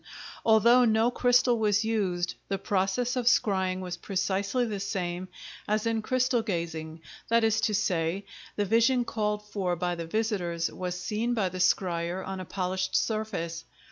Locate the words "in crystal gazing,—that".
5.85-7.43